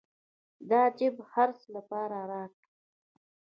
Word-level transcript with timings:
د 0.69 0.71
جېب 0.97 1.15
خرڅ 1.29 1.59
لپاره 1.75 2.17
راكړې. 2.31 2.67